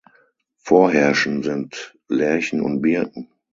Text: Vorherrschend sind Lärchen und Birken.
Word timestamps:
Vorherrschend 0.57 1.45
sind 1.45 1.95
Lärchen 2.07 2.59
und 2.61 2.81
Birken. 2.81 3.29